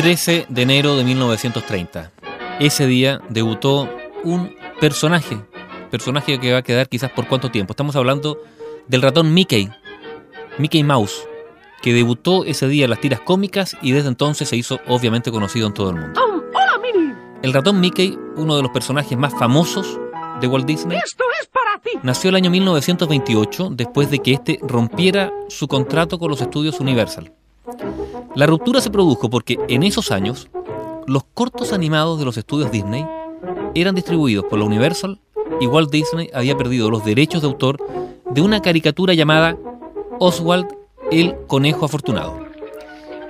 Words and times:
13 0.00 0.46
de 0.48 0.62
enero 0.62 0.96
de 0.96 1.04
1930. 1.04 2.10
Ese 2.58 2.86
día 2.86 3.20
debutó 3.28 3.86
un 4.24 4.56
personaje, 4.80 5.38
personaje 5.90 6.40
que 6.40 6.52
va 6.54 6.60
a 6.60 6.62
quedar 6.62 6.88
quizás 6.88 7.10
por 7.10 7.28
cuánto 7.28 7.50
tiempo. 7.50 7.74
Estamos 7.74 7.94
hablando 7.96 8.38
del 8.88 9.02
ratón 9.02 9.34
Mickey, 9.34 9.68
Mickey 10.56 10.82
Mouse, 10.84 11.28
que 11.82 11.92
debutó 11.92 12.46
ese 12.46 12.66
día 12.66 12.84
en 12.84 12.90
las 12.90 13.02
tiras 13.02 13.20
cómicas 13.20 13.76
y 13.82 13.92
desde 13.92 14.08
entonces 14.08 14.48
se 14.48 14.56
hizo 14.56 14.80
obviamente 14.88 15.30
conocido 15.30 15.66
en 15.66 15.74
todo 15.74 15.90
el 15.90 15.96
mundo. 15.96 16.18
Hola, 16.18 16.78
Minnie. 16.78 17.14
El 17.42 17.52
ratón 17.52 17.78
Mickey, 17.78 18.18
uno 18.36 18.56
de 18.56 18.62
los 18.62 18.70
personajes 18.70 19.18
más 19.18 19.34
famosos 19.34 20.00
de 20.40 20.46
Walt 20.46 20.64
Disney, 20.64 20.96
Esto 20.96 21.24
es 21.42 21.46
para 21.48 21.78
ti. 21.78 21.90
nació 22.02 22.30
el 22.30 22.36
año 22.36 22.50
1928 22.50 23.68
después 23.72 24.10
de 24.10 24.20
que 24.20 24.32
éste 24.32 24.60
rompiera 24.62 25.30
su 25.50 25.68
contrato 25.68 26.18
con 26.18 26.30
los 26.30 26.40
estudios 26.40 26.80
Universal. 26.80 27.34
La 28.36 28.46
ruptura 28.46 28.80
se 28.80 28.90
produjo 28.90 29.28
porque 29.28 29.58
en 29.68 29.82
esos 29.82 30.12
años 30.12 30.48
los 31.06 31.24
cortos 31.34 31.72
animados 31.72 32.18
de 32.18 32.24
los 32.24 32.36
estudios 32.36 32.70
Disney 32.70 33.04
eran 33.74 33.96
distribuidos 33.96 34.44
por 34.44 34.58
la 34.60 34.66
Universal 34.66 35.18
y 35.60 35.66
Walt 35.66 35.90
Disney 35.90 36.30
había 36.32 36.56
perdido 36.56 36.90
los 36.90 37.04
derechos 37.04 37.42
de 37.42 37.48
autor 37.48 37.78
de 38.30 38.40
una 38.40 38.62
caricatura 38.62 39.14
llamada 39.14 39.56
Oswald 40.20 40.68
el 41.10 41.34
Conejo 41.48 41.86
Afortunado. 41.86 42.38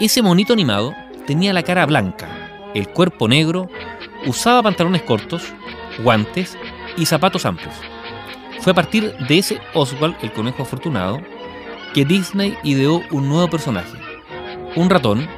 Ese 0.00 0.22
monito 0.22 0.52
animado 0.52 0.94
tenía 1.26 1.52
la 1.52 1.64
cara 1.64 1.86
blanca, 1.86 2.28
el 2.74 2.88
cuerpo 2.88 3.26
negro, 3.26 3.68
usaba 4.26 4.62
pantalones 4.62 5.02
cortos, 5.02 5.42
guantes 6.04 6.56
y 6.96 7.06
zapatos 7.06 7.46
amplios. 7.46 7.74
Fue 8.60 8.70
a 8.70 8.74
partir 8.74 9.12
de 9.28 9.38
ese 9.38 9.60
Oswald 9.74 10.14
el 10.22 10.32
Conejo 10.32 10.62
Afortunado 10.62 11.20
que 11.94 12.04
Disney 12.04 12.56
ideó 12.62 13.02
un 13.10 13.28
nuevo 13.28 13.48
personaje, 13.48 14.03
un 14.76 14.90
ratón 14.90 15.28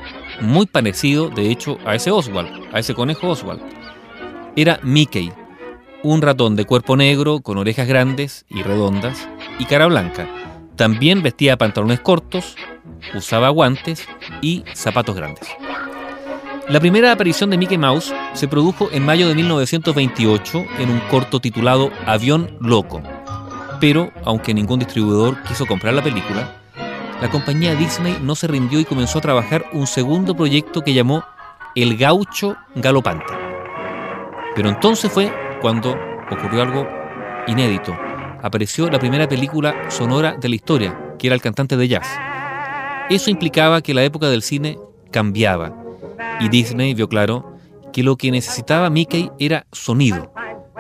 muy 0.41 0.67
parecido 0.67 1.29
de 1.29 1.51
hecho 1.51 1.79
a 1.85 1.95
ese 1.95 2.11
Oswald, 2.11 2.51
a 2.73 2.79
ese 2.79 2.95
conejo 2.95 3.29
Oswald. 3.29 3.63
Era 4.55 4.81
Mickey, 4.83 5.33
un 6.03 6.23
ratón 6.23 6.57
de 6.57 6.65
cuerpo 6.65 6.97
negro 6.97 7.41
con 7.41 7.59
orejas 7.59 7.89
grandes 7.89 8.47
y 8.49 8.63
redondas 8.63 9.29
y 9.59 9.65
cara 9.65 9.87
blanca. 9.87 10.29
También 10.77 11.23
vestía 11.23 11.57
pantalones 11.57 12.01
cortos, 12.01 12.57
usaba 13.15 13.49
guantes 13.49 14.07
y 14.43 14.65
zapatos 14.75 15.17
grandes. 15.17 15.49
La 16.69 16.81
primera 16.81 17.13
aparición 17.13 17.51
de 17.51 17.59
Mickey 17.59 17.79
Mouse 17.79 18.13
se 18.35 18.49
produjo 18.49 18.89
en 18.91 19.05
mayo 19.05 19.29
de 19.29 19.37
1928 19.37 20.67
en 20.81 20.91
un 20.91 21.01
corto 21.09 21.39
titulado 21.39 21.93
Avión 22.07 22.57
Loco. 22.61 23.03
Pero, 23.81 24.11
aunque 24.25 24.53
ningún 24.53 24.81
distribuidor 24.81 25.41
quiso 25.45 25.65
comprar 25.67 25.95
la 25.95 26.03
película, 26.03 26.57
la 27.21 27.31
compañía 27.31 27.75
Disney 27.75 28.19
no 28.21 28.35
se 28.35 28.47
rindió 28.47 28.79
y 28.79 28.85
comenzó 28.85 29.19
a 29.19 29.23
trabajar 29.23 29.67
un 29.73 29.87
segundo 29.87 30.37
proyecto 30.37 30.83
que 30.83 30.93
llamó 30.93 31.25
El 31.75 31.97
Gaucho 31.97 32.57
Galopante. 32.75 33.33
Pero 34.55 34.69
entonces 34.69 35.11
fue 35.11 35.33
cuando 35.61 35.97
ocurrió 36.31 36.63
algo 36.63 36.87
inédito. 37.47 37.97
Apareció 38.43 38.91
la 38.91 38.99
primera 38.99 39.29
película 39.29 39.91
sonora 39.91 40.37
de 40.39 40.49
la 40.49 40.55
historia, 40.55 41.15
que 41.19 41.29
era 41.29 41.35
el 41.35 41.41
cantante 41.41 41.77
de 41.77 41.89
jazz. 41.89 42.07
Eso 43.09 43.31
implicaba 43.31 43.81
que 43.81 43.95
la 43.95 44.05
época 44.05 44.29
del 44.29 44.43
cine 44.43 44.79
cambiaba 45.11 45.75
y 46.41 46.49
Disney 46.49 46.93
vio 46.95 47.09
claro 47.09 47.57
que 47.93 48.03
lo 48.03 48.17
que 48.17 48.31
necesitaba 48.31 48.91
Mickey 48.91 49.31
era 49.39 49.67
sonido, 49.73 50.33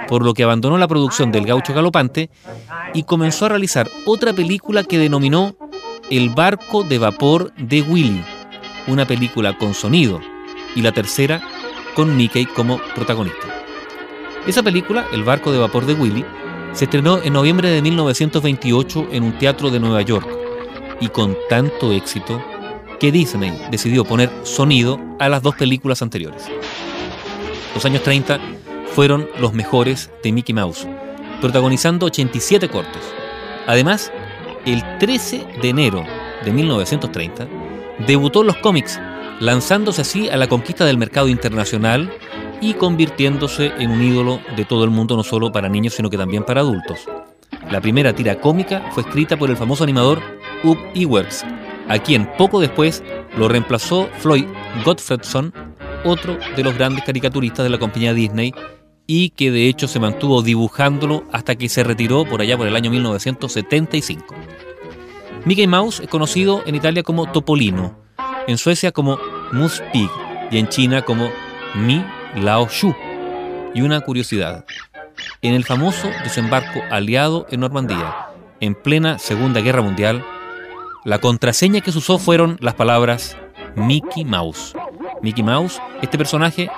por 0.06 0.22
lo 0.22 0.34
que 0.34 0.42
abandonó 0.42 0.76
la 0.76 0.88
producción 0.88 1.32
del 1.32 1.46
Gaucho 1.46 1.72
Galopante 1.72 2.30
y 2.92 3.04
comenzó 3.04 3.46
a 3.46 3.50
realizar 3.50 3.88
otra 4.04 4.34
película 4.34 4.84
que 4.84 4.98
denominó 4.98 5.56
El 6.08 6.30
barco 6.30 6.84
de 6.84 6.98
vapor 6.98 7.52
de 7.56 7.82
Willy, 7.82 8.24
una 8.86 9.08
película 9.08 9.58
con 9.58 9.74
sonido, 9.74 10.20
y 10.76 10.82
la 10.82 10.92
tercera 10.92 11.42
con 11.96 12.16
Mickey 12.16 12.46
como 12.46 12.78
protagonista. 12.94 13.48
Esa 14.46 14.62
película, 14.62 15.04
El 15.12 15.24
barco 15.24 15.50
de 15.50 15.58
vapor 15.58 15.84
de 15.84 15.94
Willy, 15.94 16.24
se 16.74 16.84
estrenó 16.84 17.20
en 17.20 17.32
noviembre 17.32 17.70
de 17.70 17.82
1928 17.82 19.08
en 19.10 19.25
un 19.25 19.36
teatro 19.36 19.70
de 19.70 19.81
Nueva 19.81 20.03
York 20.03 20.28
y 21.00 21.08
con 21.08 21.36
tanto 21.48 21.91
éxito 21.91 22.41
que 23.00 23.10
Disney 23.10 23.60
decidió 23.72 24.04
poner 24.04 24.31
sonido 24.44 25.00
a 25.19 25.28
las 25.28 25.42
dos 25.42 25.56
películas 25.56 26.02
anteriores. 26.02 26.47
Los 27.75 27.84
años 27.84 28.04
30 28.04 28.38
fueron 28.94 29.28
los 29.41 29.54
mejores 29.54 30.08
de 30.22 30.31
Mickey 30.31 30.54
Mouse, 30.54 30.86
protagonizando 31.41 32.06
87 32.06 32.69
cortos. 32.69 33.02
Además, 33.66 34.12
el 34.66 34.82
13 34.99 35.47
de 35.62 35.69
enero 35.69 36.04
de 36.44 36.53
1930 36.53 37.47
debutó 38.06 38.41
en 38.41 38.49
los 38.49 38.56
cómics, 38.56 39.00
lanzándose 39.41 40.03
así 40.03 40.28
a 40.28 40.37
la 40.37 40.49
conquista 40.49 40.84
del 40.84 40.99
mercado 40.99 41.28
internacional 41.28 42.12
y 42.60 42.75
convirtiéndose 42.75 43.72
en 43.78 43.91
un 43.91 44.03
ídolo 44.03 44.41
de 44.56 44.65
todo 44.65 44.84
el 44.84 44.91
mundo, 44.91 45.16
no 45.16 45.22
solo 45.22 45.53
para 45.53 45.69
niños, 45.69 45.94
sino 45.94 46.10
que 46.10 46.19
también 46.19 46.44
para 46.44 46.60
adultos. 46.60 47.06
La 47.71 47.81
primera 47.81 48.12
tira 48.12 48.41
cómica 48.41 48.91
fue 48.91 49.03
escrita 49.03 49.37
por 49.37 49.50
el 49.50 49.56
famoso 49.56 49.84
animador 49.84 50.21
Ub 50.65 50.78
Iwerks, 50.94 51.44
a 51.88 51.99
quien 51.99 52.28
poco 52.37 52.60
después 52.60 53.05
lo 53.37 53.49
reemplazó 53.49 54.09
Floyd 54.19 54.47
Gottfredson, 54.84 55.53
otro 56.05 56.38
de 56.56 56.65
los 56.65 56.75
grandes 56.75 57.05
caricaturistas 57.05 57.65
de 57.65 57.71
la 57.71 57.78
compañía 57.78 58.15
Disney, 58.15 58.53
y 59.06 59.31
que 59.31 59.50
de 59.50 59.69
hecho 59.69 59.89
se 59.89 60.00
mantuvo 60.00 60.43
dibujándolo 60.43 61.25
hasta 61.33 61.55
que 61.55 61.69
se 61.69 61.84
retiró 61.84 62.25
por 62.25 62.41
allá 62.41 62.56
por 62.56 62.67
el 62.67 62.77
año 62.77 62.91
1975. 62.91 64.34
Mickey 65.44 65.67
Mouse 65.67 66.00
es 66.00 66.09
conocido 66.09 66.62
en 66.67 66.75
Italia 66.75 67.03
como 67.03 67.31
Topolino, 67.31 67.97
en 68.49 68.59
Suecia 68.59 68.91
como 68.91 69.19
Moose 69.53 69.83
Pig 69.93 70.11
y 70.50 70.59
en 70.59 70.69
China 70.69 71.03
como 71.03 71.31
Mi 71.75 72.05
Lao 72.34 72.69
Shu. 72.69 72.94
Y 73.75 73.83
una 73.83 74.00
curiosidad, 74.00 74.65
en 75.43 75.55
el 75.55 75.65
famoso 75.65 76.09
desembarco 76.25 76.81
aliado 76.91 77.47
en 77.50 77.61
Normandía, 77.61 78.28
en 78.61 78.75
plena 78.75 79.19
Segunda 79.19 79.61
Guerra 79.61 79.83
Mundial, 79.83 80.25
la 81.05 81.21
contraseña 81.21 81.81
que 81.81 81.93
se 81.93 81.99
usó 81.99 82.19
fueron 82.19 82.56
las 82.61 82.75
palabras 82.75 83.37
Mickey 83.77 84.25
Mouse. 84.25 84.75
Mickey 85.23 85.44
Mouse, 85.44 85.81
este 86.03 86.19
personaje 86.19 86.71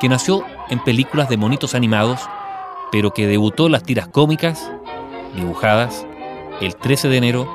que 0.00 0.08
nació 0.08 0.44
en 0.70 0.82
películas 0.82 1.28
de 1.28 1.36
monitos 1.36 1.74
animados, 1.74 2.20
pero 2.92 3.12
que 3.12 3.26
debutó 3.26 3.68
las 3.68 3.82
tiras 3.82 4.08
cómicas 4.08 4.70
dibujadas 5.34 6.06
el 6.60 6.76
13 6.76 7.08
de 7.08 7.16
enero 7.16 7.48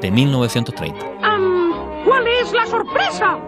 de 0.00 0.10
1930. 0.10 1.06
Um, 1.06 2.04
¿Cuál 2.04 2.26
es 2.28 2.52
la 2.52 2.66
sorpresa? 2.66 3.38